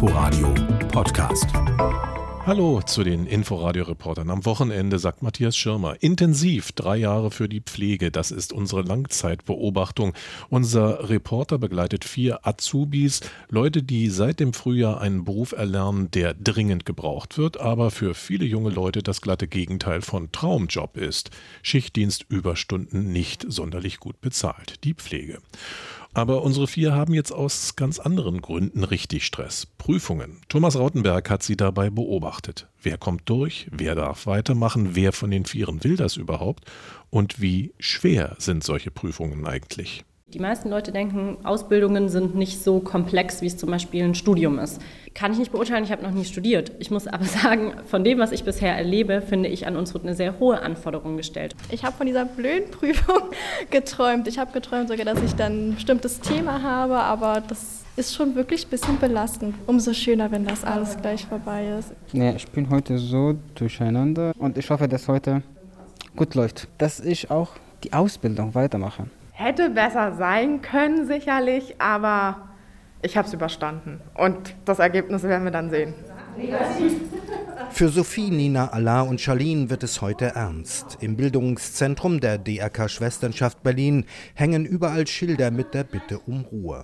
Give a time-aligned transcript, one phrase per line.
[0.00, 0.54] Inforadio
[0.92, 1.46] Podcast.
[2.46, 4.30] Hallo zu den Inforadio-Reportern.
[4.30, 5.96] Am Wochenende sagt Matthias Schirmer.
[6.00, 8.12] Intensiv drei Jahre für die Pflege.
[8.12, 10.14] Das ist unsere Langzeitbeobachtung.
[10.50, 16.86] Unser Reporter begleitet vier Azubis, Leute, die seit dem Frühjahr einen Beruf erlernen, der dringend
[16.86, 21.30] gebraucht wird, aber für viele junge Leute das glatte Gegenteil von Traumjob ist.
[21.62, 24.84] Schichtdienst, Überstunden nicht sonderlich gut bezahlt.
[24.84, 25.40] Die Pflege.
[26.18, 29.66] Aber unsere vier haben jetzt aus ganz anderen Gründen richtig Stress.
[29.66, 30.38] Prüfungen.
[30.48, 32.66] Thomas Rautenberg hat sie dabei beobachtet.
[32.82, 33.68] Wer kommt durch?
[33.70, 34.96] Wer darf weitermachen?
[34.96, 36.64] Wer von den Vieren will das überhaupt?
[37.10, 40.04] Und wie schwer sind solche Prüfungen eigentlich?
[40.34, 44.58] Die meisten Leute denken, Ausbildungen sind nicht so komplex, wie es zum Beispiel ein Studium
[44.58, 44.78] ist.
[45.14, 46.72] Kann ich nicht beurteilen, ich habe noch nie studiert.
[46.80, 50.04] Ich muss aber sagen, von dem, was ich bisher erlebe, finde ich, an uns wird
[50.04, 51.56] eine sehr hohe Anforderung gestellt.
[51.70, 53.30] Ich habe von dieser blöden Prüfung
[53.70, 54.28] geträumt.
[54.28, 58.34] Ich habe geträumt sogar, dass ich dann ein bestimmtes Thema habe, aber das ist schon
[58.34, 59.54] wirklich ein bisschen belastend.
[59.66, 61.94] Umso schöner, wenn das alles gleich vorbei ist.
[62.12, 65.42] Nee, ich bin heute so durcheinander und ich hoffe, dass heute
[66.16, 69.06] gut läuft, dass ich auch die Ausbildung weitermache.
[69.40, 72.48] Hätte besser sein können, sicherlich, aber
[73.02, 74.00] ich habe es überstanden.
[74.14, 75.94] Und das Ergebnis werden wir dann sehen.
[77.70, 80.98] Für Sophie, Nina, Allah und Charlene wird es heute ernst.
[81.02, 86.82] Im Bildungszentrum der DRK Schwesternschaft Berlin hängen überall Schilder mit der Bitte um Ruhe.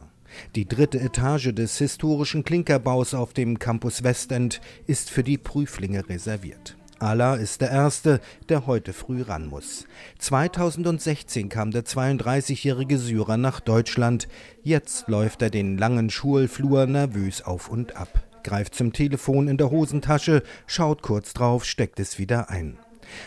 [0.54, 6.76] Die dritte Etage des historischen Klinkerbaus auf dem Campus Westend ist für die Prüflinge reserviert.
[7.00, 9.86] Allah ist der Erste, der heute früh ran muss.
[10.18, 14.28] 2016 kam der 32-jährige Syrer nach Deutschland.
[14.62, 19.70] Jetzt läuft er den langen Schulflur nervös auf und ab, greift zum Telefon in der
[19.70, 22.78] Hosentasche, schaut kurz drauf, steckt es wieder ein.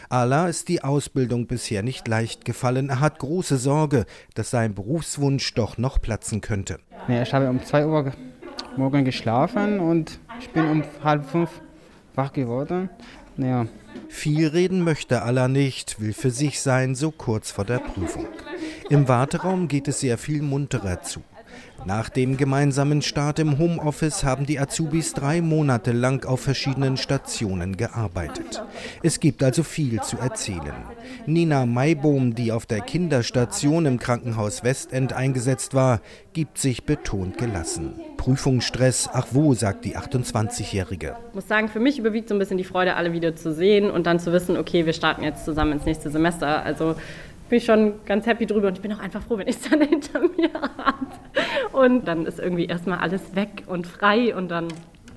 [0.09, 2.89] Allah ist die Ausbildung bisher nicht leicht gefallen.
[2.89, 6.79] Er hat große Sorge, dass sein Berufswunsch doch noch platzen könnte.
[7.07, 8.13] Nee, ich habe um 2 Uhr
[8.75, 11.61] morgen geschlafen und ich bin um halb fünf
[12.15, 12.89] wach geworden.
[13.37, 13.67] Ja.
[14.09, 18.27] Viel reden möchte Allah nicht, will für sich sein, so kurz vor der Prüfung.
[18.89, 21.21] Im Warteraum geht es sehr viel munterer zu.
[21.85, 27.77] Nach dem gemeinsamen Start im Homeoffice haben die Azubis drei Monate lang auf verschiedenen Stationen
[27.77, 28.63] gearbeitet.
[29.03, 30.73] Es gibt also viel zu erzählen.
[31.25, 36.01] Nina Maibohm, die auf der Kinderstation im Krankenhaus Westend eingesetzt war,
[36.33, 37.93] gibt sich betont gelassen.
[38.17, 41.15] Prüfungsstress, ach wo, sagt die 28-Jährige.
[41.29, 43.89] Ich muss sagen, für mich überwiegt so ein bisschen die Freude, alle wieder zu sehen
[43.89, 46.63] und dann zu wissen, okay, wir starten jetzt zusammen ins nächste Semester.
[46.65, 46.95] Also
[47.49, 49.69] bin ich schon ganz happy drüber und ich bin auch einfach froh, wenn ich es
[49.69, 51.07] dann hinter mir habe.
[51.71, 54.67] Und dann ist irgendwie erstmal alles weg und frei und dann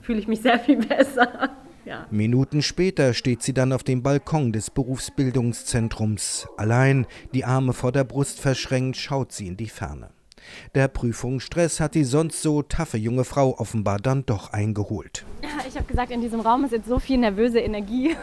[0.02, 1.50] fühle ich mich sehr viel besser.
[1.84, 2.06] Ja.
[2.10, 6.46] Minuten später steht sie dann auf dem Balkon des Berufsbildungszentrums.
[6.56, 10.10] Allein, die Arme vor der Brust verschränkt, schaut sie in die Ferne.
[10.74, 15.24] Der Prüfungsstress hat die sonst so taffe junge Frau offenbar dann doch eingeholt.
[15.68, 18.16] Ich habe gesagt, in diesem Raum ist jetzt so viel nervöse Energie.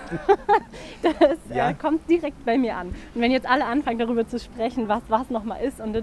[1.01, 1.69] das ja.
[1.69, 2.87] äh, kommt direkt bei mir an.
[3.15, 5.95] Und wenn jetzt alle anfangen, darüber zu sprechen, was was nochmal ist und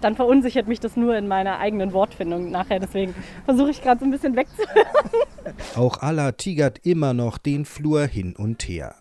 [0.00, 2.80] dann verunsichert mich das nur in meiner eigenen Wortfindung nachher.
[2.80, 3.14] Deswegen
[3.44, 4.86] versuche ich gerade so ein bisschen wegzuhören.
[5.76, 8.94] Auch Allah tigert immer noch den Flur hin und her.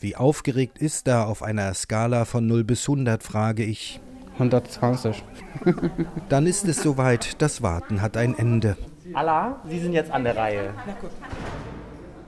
[0.00, 4.00] Wie aufgeregt ist er auf einer Skala von 0 bis 100, frage ich.
[4.38, 5.22] 120.
[6.28, 8.76] Dann ist es soweit, das Warten hat ein Ende.
[9.14, 10.74] Allah, Sie sind jetzt an der Reihe.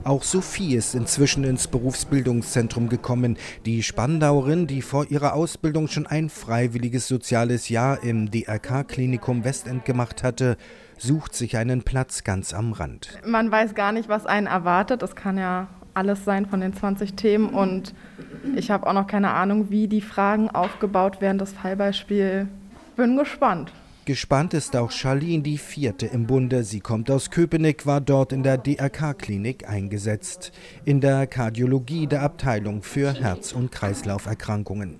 [0.03, 3.37] Auch Sophie ist inzwischen ins Berufsbildungszentrum gekommen.
[3.65, 10.23] Die Spandauerin, die vor ihrer Ausbildung schon ein freiwilliges soziales Jahr im DRK-Klinikum Westend gemacht
[10.23, 10.57] hatte,
[10.97, 13.19] sucht sich einen Platz ganz am Rand.
[13.25, 15.03] Man weiß gar nicht, was einen erwartet.
[15.03, 17.93] Es kann ja alles sein von den 20 Themen und
[18.55, 22.47] ich habe auch noch keine Ahnung, wie die Fragen aufgebaut werden, das Fallbeispiel.
[22.95, 23.71] Bin gespannt.
[24.05, 26.63] Gespannt ist auch Charlene, die vierte im Bunde.
[26.63, 30.51] Sie kommt aus Köpenick, war dort in der DRK-Klinik eingesetzt,
[30.85, 34.99] in der Kardiologie der Abteilung für Herz- und Kreislauferkrankungen.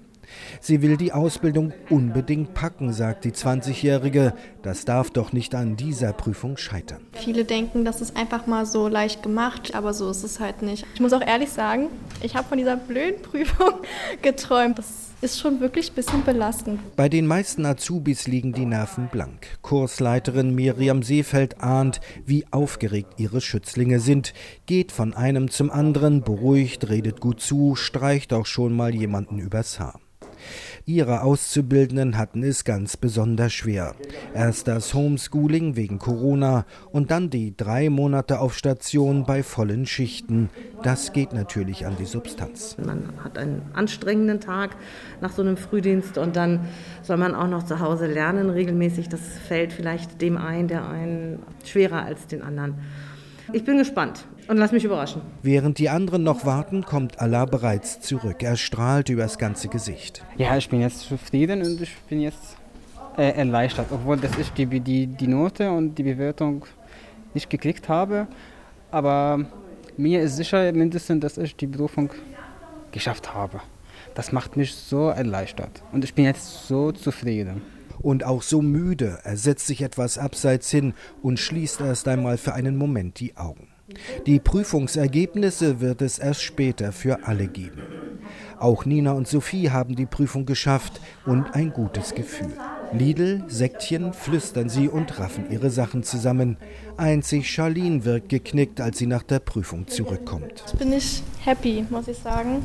[0.59, 4.33] Sie will die Ausbildung unbedingt packen, sagt die 20-Jährige.
[4.61, 7.01] Das darf doch nicht an dieser Prüfung scheitern.
[7.13, 10.85] Viele denken, das ist einfach mal so leicht gemacht, aber so ist es halt nicht.
[10.93, 11.87] Ich muss auch ehrlich sagen,
[12.21, 13.73] ich habe von dieser blöden Prüfung
[14.21, 14.77] geträumt.
[14.77, 16.79] Das ist schon wirklich ein bisschen belastend.
[16.95, 19.47] Bei den meisten Azubis liegen die Nerven blank.
[19.61, 24.33] Kursleiterin Miriam Seefeld ahnt, wie aufgeregt ihre Schützlinge sind,
[24.65, 29.79] geht von einem zum anderen, beruhigt, redet gut zu, streicht auch schon mal jemanden übers
[29.79, 30.00] Haar.
[30.91, 33.95] Ihre Auszubildenden hatten es ganz besonders schwer.
[34.35, 40.49] Erst das Homeschooling wegen Corona und dann die drei Monate auf Station bei vollen Schichten.
[40.83, 42.75] Das geht natürlich an die Substanz.
[42.85, 44.75] Man hat einen anstrengenden Tag
[45.21, 46.67] nach so einem Frühdienst und dann
[47.03, 49.07] soll man auch noch zu Hause lernen regelmäßig.
[49.07, 52.75] Das fällt vielleicht dem ein, der einen schwerer als den anderen.
[53.53, 55.21] Ich bin gespannt und lass mich überraschen.
[55.41, 58.43] Während die anderen noch warten, kommt Allah bereits zurück.
[58.43, 60.23] Er strahlt übers ganze Gesicht.
[60.37, 62.57] Ja, ich bin jetzt zufrieden und ich bin jetzt
[63.17, 66.65] äh, erleichtert, obwohl das ich die, die, die Note und die Bewertung
[67.33, 68.27] nicht gekriegt habe.
[68.89, 69.45] Aber
[69.97, 72.11] mir ist sicher mindestens, dass ich die Berufung
[72.91, 73.61] geschafft habe.
[74.15, 77.61] Das macht mich so erleichtert und ich bin jetzt so zufrieden
[78.01, 79.19] und auch so müde.
[79.23, 83.67] Er setzt sich etwas abseits hin und schließt erst einmal für einen Moment die Augen.
[84.25, 87.81] Die Prüfungsergebnisse wird es erst später für alle geben.
[88.57, 92.53] Auch Nina und Sophie haben die Prüfung geschafft und ein gutes Gefühl.
[92.93, 96.57] Lidl, Säckchen, flüstern sie und raffen ihre Sachen zusammen.
[96.97, 100.59] Einzig Charlene wirkt geknickt, als sie nach der Prüfung zurückkommt.
[100.59, 102.61] Jetzt bin ich happy, muss ich sagen.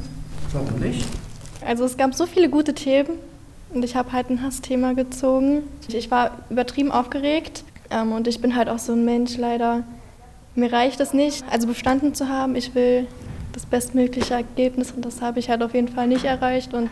[0.52, 1.08] Warum nicht?
[1.64, 3.18] Also es gab so viele gute Themen
[3.70, 5.62] und ich habe halt ein Hassthema gezogen.
[5.88, 9.82] Ich war übertrieben aufgeregt ähm, und ich bin halt auch so ein Mensch leider.
[10.54, 12.56] Mir reicht es nicht, also bestanden zu haben.
[12.56, 13.06] Ich will
[13.52, 16.90] das bestmögliche Ergebnis und das habe ich halt auf jeden Fall nicht erreicht und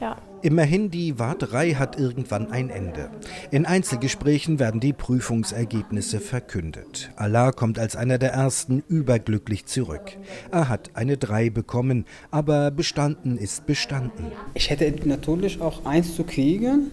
[0.00, 0.16] ja.
[0.44, 3.08] Immerhin, die Warterei hat irgendwann ein Ende.
[3.50, 7.10] In Einzelgesprächen werden die Prüfungsergebnisse verkündet.
[7.16, 10.18] Allah kommt als einer der ersten überglücklich zurück.
[10.52, 14.32] Er hat eine 3 bekommen, aber bestanden ist bestanden.
[14.52, 16.90] Ich hätte natürlich auch eins zu kriegen,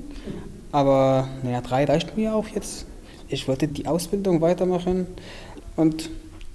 [0.71, 2.85] aber naja, 3 reicht mir auch jetzt.
[3.27, 5.07] Ich wollte die Ausbildung weitermachen
[5.75, 6.09] und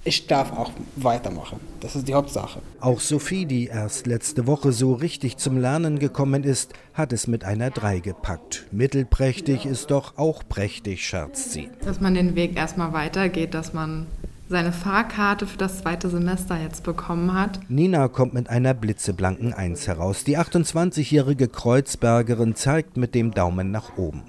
[0.07, 1.59] ich darf auch weitermachen.
[1.81, 2.61] Das ist die Hauptsache.
[2.79, 7.43] Auch Sophie, die erst letzte Woche so richtig zum Lernen gekommen ist, hat es mit
[7.43, 8.65] einer 3 gepackt.
[8.71, 11.69] Mittelprächtig ist doch auch prächtig, scherzt sie.
[11.83, 14.07] Dass man den Weg erstmal weitergeht, dass man
[14.49, 17.59] seine Fahrkarte für das zweite Semester jetzt bekommen hat.
[17.67, 20.23] Nina kommt mit einer blitzeblanken Eins heraus.
[20.23, 24.23] Die 28-jährige Kreuzbergerin zeigt mit dem Daumen nach oben.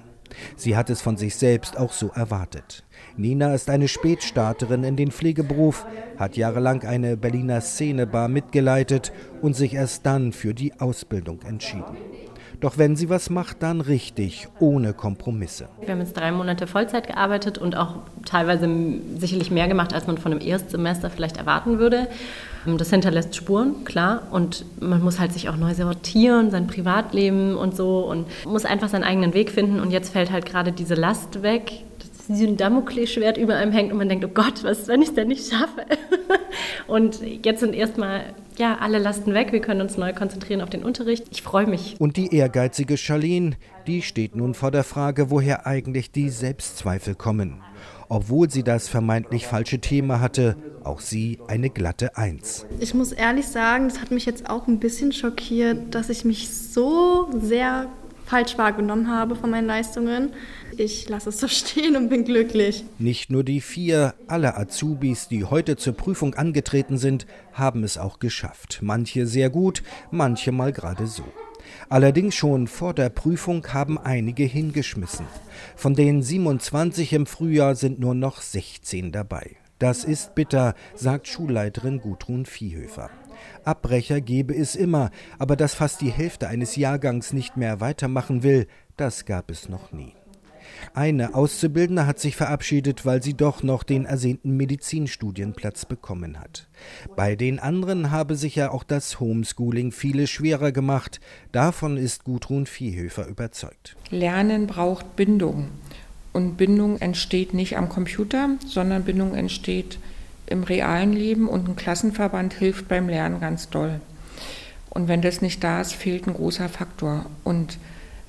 [0.55, 2.83] Sie hat es von sich selbst auch so erwartet.
[3.17, 5.85] Nina ist eine Spätstarterin in den Pflegeberuf,
[6.17, 11.97] hat jahrelang eine Berliner Szenebar mitgeleitet und sich erst dann für die Ausbildung entschieden.
[12.59, 15.69] Doch wenn sie was macht, dann richtig, ohne Kompromisse.
[15.79, 18.67] Wir haben jetzt drei Monate Vollzeit gearbeitet und auch teilweise
[19.17, 22.09] sicherlich mehr gemacht, als man von einem Erstsemester vielleicht erwarten würde.
[22.65, 24.27] Das hinterlässt Spuren, klar.
[24.31, 28.89] Und man muss halt sich auch neu sortieren, sein Privatleben und so und muss einfach
[28.89, 29.79] seinen eigenen Weg finden.
[29.79, 31.83] Und jetzt fällt halt gerade diese Last weg,
[32.27, 35.15] wie ein Damoklesschwert über einem hängt und man denkt, oh Gott, was, wenn ich es
[35.15, 35.85] denn nicht schaffe?
[36.87, 38.21] und jetzt sind erstmal
[38.57, 41.25] ja, alle Lasten weg, wir können uns neu konzentrieren auf den Unterricht.
[41.31, 41.95] Ich freue mich.
[41.97, 43.55] Und die ehrgeizige Charlene,
[43.87, 47.61] die steht nun vor der Frage, woher eigentlich die Selbstzweifel kommen.
[48.09, 52.65] Obwohl sie das vermeintlich falsche Thema hatte, auch sie eine glatte Eins.
[52.79, 56.49] Ich muss ehrlich sagen, das hat mich jetzt auch ein bisschen schockiert, dass ich mich
[56.49, 57.87] so sehr
[58.25, 60.33] falsch wahrgenommen habe von meinen Leistungen.
[60.77, 62.83] Ich lasse es so stehen und bin glücklich.
[62.97, 68.19] Nicht nur die vier, alle Azubis, die heute zur Prüfung angetreten sind, haben es auch
[68.19, 68.79] geschafft.
[68.81, 71.23] Manche sehr gut, manche mal gerade so.
[71.89, 75.25] Allerdings schon vor der Prüfung haben einige hingeschmissen.
[75.75, 79.57] Von den 27 im Frühjahr sind nur noch 16 dabei.
[79.79, 83.09] Das ist bitter, sagt Schulleiterin Gudrun Viehhöfer.
[83.63, 88.67] Abbrecher gebe es immer, aber dass fast die Hälfte eines Jahrgangs nicht mehr weitermachen will,
[88.97, 90.13] das gab es noch nie.
[90.93, 96.67] Eine Auszubildende hat sich verabschiedet, weil sie doch noch den ersehnten Medizinstudienplatz bekommen hat.
[97.15, 101.19] Bei den anderen habe sich ja auch das Homeschooling viele schwerer gemacht.
[101.51, 103.95] Davon ist Gudrun Viehhöfer überzeugt.
[104.09, 105.69] Lernen braucht Bindung.
[106.31, 109.97] Und Bindung entsteht nicht am Computer, sondern Bindung entsteht
[110.45, 113.99] im realen Leben und ein Klassenverband hilft beim Lernen ganz doll.
[114.89, 117.25] Und wenn das nicht da ist, fehlt ein großer Faktor.
[117.43, 117.77] Und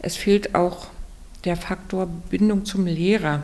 [0.00, 0.88] es fehlt auch
[1.44, 3.42] der Faktor Bindung zum Lehrer.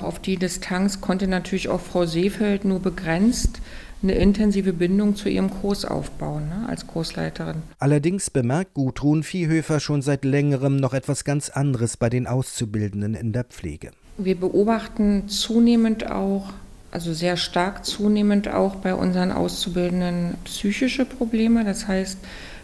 [0.00, 3.60] Auf die Distanz konnte natürlich auch Frau Seefeld nur begrenzt
[4.02, 7.62] eine intensive Bindung zu ihrem Kurs aufbauen, ne, als Kursleiterin.
[7.78, 13.32] Allerdings bemerkt Gudrun Viehhöfer schon seit längerem noch etwas ganz anderes bei den Auszubildenden in
[13.32, 13.90] der Pflege.
[14.18, 16.52] Wir beobachten zunehmend auch,
[16.90, 21.64] also sehr stark zunehmend auch bei unseren Auszubildenden psychische Probleme.
[21.64, 22.18] Das heißt,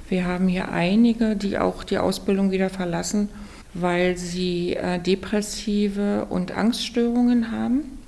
[0.09, 3.31] wir haben hier einige, die auch die Ausbildung wieder verlassen
[3.75, 7.99] weil sie äh, depressive und Angststörungen haben.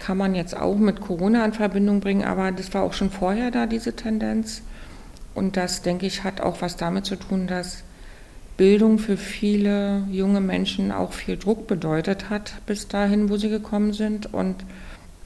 [0.00, 3.50] Kann man jetzt auch mit Corona in Verbindung bringen, aber das war auch schon vorher
[3.50, 4.62] da, diese Tendenz.
[5.34, 7.84] Und das, denke ich, hat auch was damit zu tun, dass
[8.56, 13.92] Bildung für viele junge Menschen auch viel Druck bedeutet hat bis dahin, wo sie gekommen
[13.92, 14.32] sind.
[14.32, 14.64] Und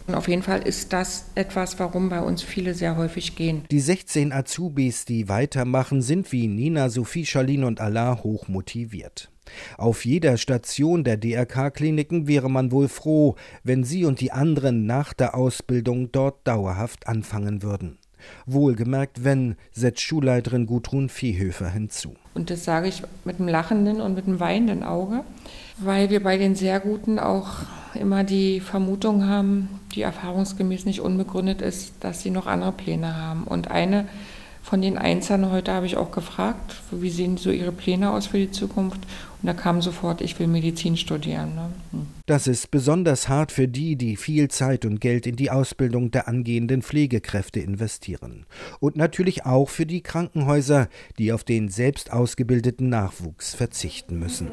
[0.06, 3.64] auf jeden Fall ist das etwas, warum bei uns viele sehr häufig gehen.
[3.70, 9.30] Die 16 Azubis, die weitermachen, sind wie Nina, Sophie, Charlene und Allah hoch motiviert.
[9.76, 15.12] Auf jeder Station der DRK-Kliniken wäre man wohl froh, wenn sie und die anderen nach
[15.12, 17.98] der Ausbildung dort dauerhaft anfangen würden.
[18.46, 22.14] Wohlgemerkt, wenn, setzt Schulleiterin Gudrun Viehhöfer hinzu.
[22.34, 25.24] Und das sage ich mit einem lachenden und mit einem weinenden Auge,
[25.78, 27.48] weil wir bei den sehr Guten auch
[27.94, 33.44] immer die Vermutung haben, die erfahrungsgemäß nicht unbegründet ist, dass sie noch andere Pläne haben.
[33.44, 34.06] Und eine
[34.68, 38.36] von den Einzelnen heute habe ich auch gefragt, wie sehen so ihre Pläne aus für
[38.36, 39.00] die Zukunft?
[39.40, 41.54] Und da kam sofort, ich will Medizin studieren.
[41.54, 41.70] Ne?
[41.92, 42.06] Hm.
[42.26, 46.28] Das ist besonders hart für die, die viel Zeit und Geld in die Ausbildung der
[46.28, 48.44] angehenden Pflegekräfte investieren.
[48.78, 54.50] Und natürlich auch für die Krankenhäuser, die auf den selbst ausgebildeten Nachwuchs verzichten müssen.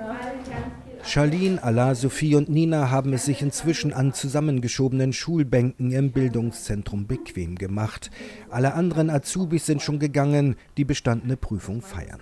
[1.08, 7.56] Charlene, Allah, Sophie und Nina haben es sich inzwischen an zusammengeschobenen Schulbänken im Bildungszentrum bequem
[7.56, 8.10] gemacht.
[8.50, 12.20] Alle anderen Azubis sind schon gegangen, die bestandene Prüfung feiern.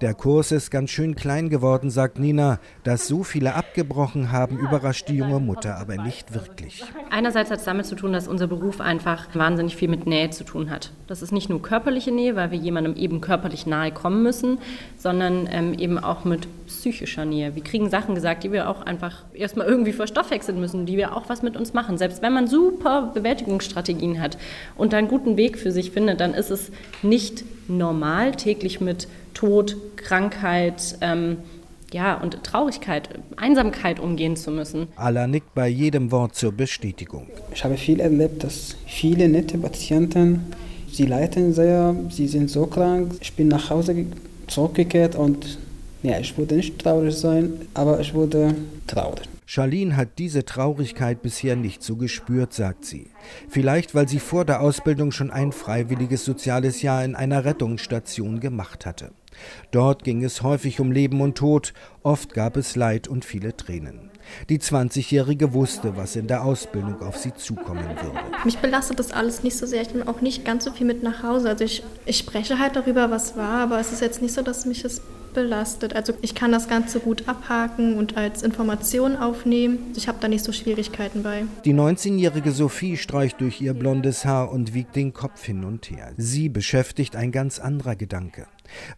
[0.00, 2.58] Der Kurs ist ganz schön klein geworden, sagt Nina.
[2.84, 6.84] Dass so viele abgebrochen haben, überrascht die junge Mutter aber nicht wirklich.
[7.10, 10.44] Einerseits hat es damit zu tun, dass unser Beruf einfach wahnsinnig viel mit Nähe zu
[10.44, 10.92] tun hat.
[11.06, 14.58] Das ist nicht nur körperliche Nähe, weil wir jemandem eben körperlich nahe kommen müssen,
[14.96, 17.54] sondern ähm, eben auch mit psychischer Nähe.
[17.54, 21.28] Wir kriegen Sachen gesagt, die wir auch einfach erstmal irgendwie verstoffwechseln müssen, die wir auch
[21.28, 21.98] was mit uns machen.
[21.98, 24.38] Selbst wenn man super Bewältigungsstrategien hat
[24.76, 26.70] und einen guten Weg für sich findet, dann ist es
[27.02, 31.38] nicht normal, täglich mit Tod, Krankheit, ähm,
[31.92, 34.88] ja, und Traurigkeit, Einsamkeit umgehen zu müssen.
[34.96, 37.28] Allah nickt bei jedem Wort zur Bestätigung.
[37.54, 40.46] Ich habe viel erlebt, dass viele nette Patienten,
[40.90, 43.12] sie leiden sehr, sie sind so krank.
[43.20, 44.06] Ich bin nach Hause
[44.48, 45.58] zurückgekehrt und
[46.02, 48.54] ja, ich würde nicht traurig sein, aber ich wurde
[48.86, 49.28] traurig.
[49.46, 53.06] Charlene hat diese Traurigkeit bisher nicht so gespürt, sagt sie.
[53.48, 58.84] Vielleicht, weil sie vor der Ausbildung schon ein freiwilliges soziales Jahr in einer Rettungsstation gemacht
[58.84, 59.10] hatte.
[59.70, 64.10] Dort ging es häufig um Leben und Tod, oft gab es Leid und viele Tränen.
[64.50, 68.18] Die 20-Jährige wusste, was in der Ausbildung auf sie zukommen würde.
[68.44, 69.80] Mich belastet das alles nicht so sehr.
[69.80, 71.48] Ich nehme auch nicht ganz so viel mit nach Hause.
[71.48, 74.66] Also ich, ich spreche halt darüber, was war, aber es ist jetzt nicht so, dass
[74.66, 75.00] mich es
[75.38, 75.94] belastet.
[75.94, 79.92] Also ich kann das Ganze gut abhaken und als Information aufnehmen.
[79.94, 81.44] Ich habe da nicht so Schwierigkeiten bei.
[81.64, 86.12] Die 19-jährige Sophie streicht durch ihr blondes Haar und wiegt den Kopf hin und her.
[86.16, 88.46] Sie beschäftigt ein ganz anderer Gedanke.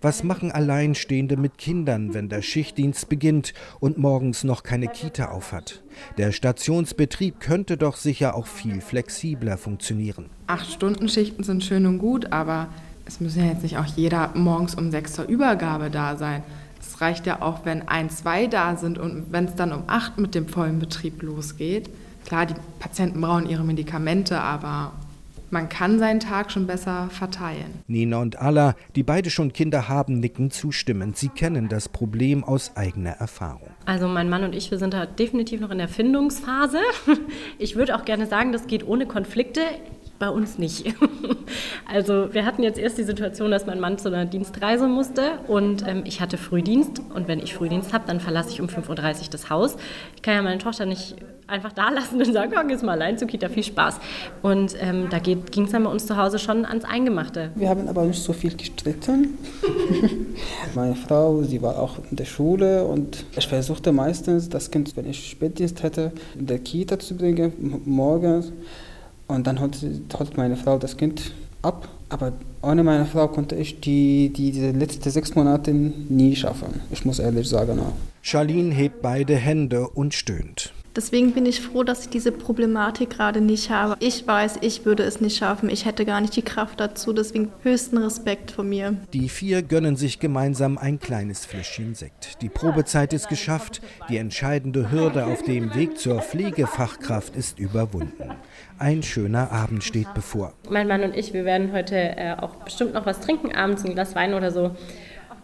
[0.00, 5.82] Was machen Alleinstehende mit Kindern, wenn der Schichtdienst beginnt und morgens noch keine Kita aufhat?
[6.16, 10.30] Der Stationsbetrieb könnte doch sicher auch viel flexibler funktionieren.
[10.46, 12.68] Acht Stunden Schichten sind schön und gut, aber
[13.10, 16.44] es muss ja jetzt nicht auch jeder morgens um sechs zur Übergabe da sein.
[16.80, 20.16] Es reicht ja auch, wenn ein, zwei da sind und wenn es dann um acht
[20.18, 21.90] mit dem vollen Betrieb losgeht.
[22.24, 24.92] Klar, die Patienten brauchen ihre Medikamente, aber
[25.50, 27.82] man kann seinen Tag schon besser verteilen.
[27.88, 31.16] Nina und Alla, die beide schon Kinder haben, nicken zustimmend.
[31.16, 33.70] Sie kennen das Problem aus eigener Erfahrung.
[33.86, 36.78] Also mein Mann und ich, wir sind da definitiv noch in der Findungsphase.
[37.58, 39.60] Ich würde auch gerne sagen, das geht ohne Konflikte
[40.20, 40.86] bei uns nicht.
[41.92, 45.86] Also wir hatten jetzt erst die Situation, dass mein Mann zu einer Dienstreise musste und
[45.86, 49.28] ähm, ich hatte Frühdienst und wenn ich Frühdienst habe, dann verlasse ich um 5.30 Uhr
[49.30, 49.76] das Haus.
[50.16, 51.16] Ich kann ja meine Tochter nicht
[51.50, 53.98] einfach da lassen und sagen, komm jetzt mal allein zu Kita, viel Spaß.
[54.42, 57.50] Und ähm, da ging es dann bei uns zu Hause schon ans Eingemachte.
[57.56, 59.38] Wir haben aber nicht so viel gestritten.
[60.74, 65.08] meine Frau, sie war auch in der Schule und ich versuchte meistens, das Kind, wenn
[65.08, 67.52] ich Spätdienst hätte, in der Kita zu bringen,
[67.84, 68.52] morgens.
[69.26, 69.78] Und dann holt,
[70.18, 71.88] holt meine Frau das Kind ab.
[72.08, 76.80] Aber ohne meine Frau konnte ich die, die, diese letzten sechs Monate nie schaffen.
[76.90, 77.80] Ich muss ehrlich sagen.
[78.22, 80.72] Charlene hebt beide Hände und stöhnt.
[80.96, 83.96] Deswegen bin ich froh, dass ich diese Problematik gerade nicht habe.
[84.00, 85.70] Ich weiß, ich würde es nicht schaffen.
[85.70, 87.12] Ich hätte gar nicht die Kraft dazu.
[87.12, 88.96] Deswegen höchsten Respekt von mir.
[89.12, 92.42] Die vier gönnen sich gemeinsam ein kleines Fläschchen Sekt.
[92.42, 93.80] Die Probezeit ist geschafft.
[94.08, 98.34] Die entscheidende Hürde auf dem Weg zur Pflegefachkraft ist überwunden.
[98.78, 100.54] Ein schöner Abend steht bevor.
[100.68, 103.94] Mein Mann und ich, wir werden heute äh, auch bestimmt noch was trinken, abends ein
[103.94, 104.74] Glas Wein oder so.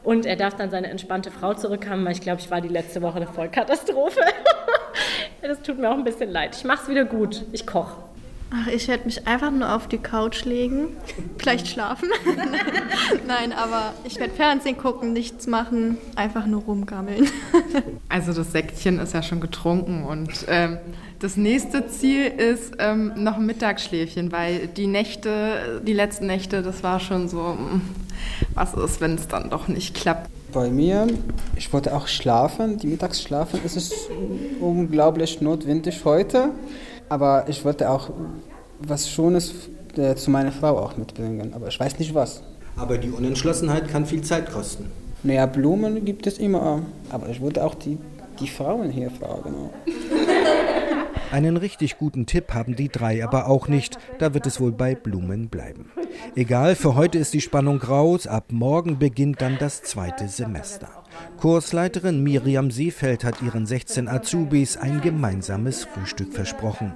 [0.02, 3.02] Und er darf dann seine entspannte Frau zurückhaben, weil ich glaube, ich war die letzte
[3.02, 4.20] Woche eine Vollkatastrophe.
[5.42, 6.56] das tut mir auch ein bisschen leid.
[6.56, 7.44] Ich mache es wieder gut.
[7.52, 7.96] Ich koche.
[8.50, 10.96] Ach, ich werde mich einfach nur auf die Couch legen,
[11.36, 12.08] vielleicht schlafen.
[13.26, 17.28] Nein, aber ich werde Fernsehen gucken, nichts machen, einfach nur rumgammeln.
[18.08, 20.78] also das Säckchen ist ja schon getrunken und ähm,
[21.18, 26.84] das nächste Ziel ist ähm, noch ein Mittagsschläfchen, weil die Nächte, die letzten Nächte, das
[26.84, 27.80] war schon so, hm,
[28.54, 30.30] was ist, wenn es dann doch nicht klappt.
[30.56, 31.06] Bei mir,
[31.54, 33.60] ich wollte auch schlafen, die Mittagsschlafen.
[33.62, 33.92] Es ist
[34.58, 36.48] unglaublich notwendig heute,
[37.10, 38.08] aber ich wollte auch
[38.78, 39.52] was Schönes
[39.98, 42.42] äh, zu meiner Frau auch mitbringen, aber ich weiß nicht was.
[42.74, 44.90] Aber die Unentschlossenheit kann viel Zeit kosten.
[45.22, 47.98] Naja, Blumen gibt es immer, aber ich wollte auch die,
[48.40, 49.68] die Frauen hier fragen.
[51.36, 53.98] Einen richtig guten Tipp haben die drei aber auch nicht.
[54.18, 55.90] Da wird es wohl bei Blumen bleiben.
[56.34, 58.26] Egal, für heute ist die Spannung raus.
[58.26, 60.88] Ab morgen beginnt dann das zweite Semester.
[61.36, 66.94] Kursleiterin Miriam Seefeld hat ihren 16 Azubis ein gemeinsames Frühstück versprochen.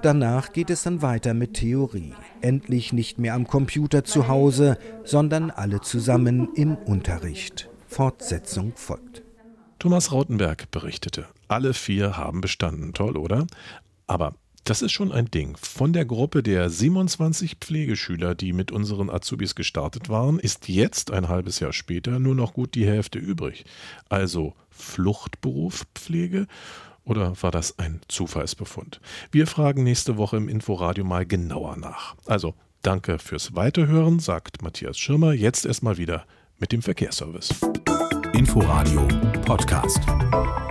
[0.00, 2.14] Danach geht es dann weiter mit Theorie.
[2.40, 7.68] Endlich nicht mehr am Computer zu Hause, sondern alle zusammen im Unterricht.
[7.86, 9.23] Fortsetzung folgt.
[9.78, 12.92] Thomas Rautenberg berichtete, alle vier haben bestanden.
[12.94, 13.46] Toll, oder?
[14.06, 15.56] Aber das ist schon ein Ding.
[15.58, 21.28] Von der Gruppe der 27 Pflegeschüler, die mit unseren Azubis gestartet waren, ist jetzt ein
[21.28, 23.66] halbes Jahr später nur noch gut die Hälfte übrig.
[24.08, 26.46] Also Fluchtberuf Pflege
[27.04, 29.00] oder war das ein Zufallsbefund?
[29.30, 32.16] Wir fragen nächste Woche im Inforadio mal genauer nach.
[32.24, 35.34] Also danke fürs Weiterhören, sagt Matthias Schirmer.
[35.34, 36.24] Jetzt erstmal wieder
[36.58, 37.54] mit dem Verkehrsservice.
[38.44, 39.08] Inforadio
[39.46, 40.63] Podcast.